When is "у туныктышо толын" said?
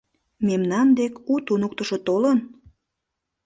1.31-2.37